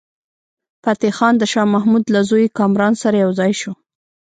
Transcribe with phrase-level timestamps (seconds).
[0.83, 3.71] فتح خان د شاه محمود له زوی کامران سره یو ځای شو.